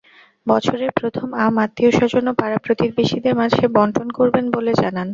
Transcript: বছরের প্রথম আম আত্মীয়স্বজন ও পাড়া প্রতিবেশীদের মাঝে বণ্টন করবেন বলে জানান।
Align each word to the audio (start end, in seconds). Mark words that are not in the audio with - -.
বছরের 0.47 0.91
প্রথম 0.99 1.27
আম 1.45 1.55
আত্মীয়স্বজন 1.57 2.25
ও 2.27 2.33
পাড়া 2.33 2.57
প্রতিবেশীদের 2.65 3.33
মাঝে 3.35 3.63
বণ্টন 3.75 4.07
করবেন 4.17 4.45
বলে 4.55 4.71
জানান। 4.81 5.07